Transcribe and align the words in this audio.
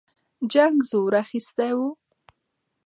جنګ 0.53 0.75
زور 0.91 1.13
اخیستی 1.23 1.71
وو. 1.77 1.89